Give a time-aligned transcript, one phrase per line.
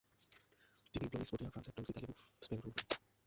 [0.93, 2.87] তিনি Blois, Poitiers, ফ্রান্সের Tours, Italy এবং স্পেন ভ্রমণ করেন।